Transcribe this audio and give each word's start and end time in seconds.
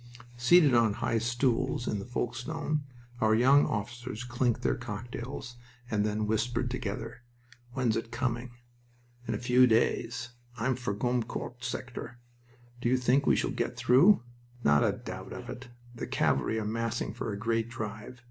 Seated 0.35 0.73
on 0.73 0.93
high 0.93 1.19
stools 1.19 1.87
in 1.87 1.99
the 1.99 2.07
Folkestone, 2.07 2.85
our 3.19 3.35
young 3.35 3.67
officers 3.67 4.23
clinked 4.23 4.63
their 4.63 4.73
cocktails, 4.73 5.57
and 5.91 6.03
then 6.03 6.25
whispered 6.25 6.71
together. 6.71 7.21
"When's 7.73 7.95
it 7.95 8.09
coming?" 8.11 8.49
"In 9.27 9.35
a 9.35 9.37
few 9.37 9.67
days... 9.67 10.29
I'm 10.57 10.75
for 10.75 10.95
the 10.95 10.99
Gommecourt 11.01 11.63
sector." 11.63 12.17
"Do 12.81 12.89
you 12.89 12.97
think 12.97 13.27
we 13.27 13.35
shall 13.35 13.51
get 13.51 13.77
through?" 13.77 14.23
"Not 14.63 14.83
a 14.83 14.91
doubt 14.93 15.33
of 15.33 15.47
it. 15.51 15.67
The 15.93 16.07
cavalry 16.07 16.57
are 16.57 16.65
massing 16.65 17.13
for 17.13 17.31
a 17.31 17.37
great 17.37 17.69
drive. 17.69 18.19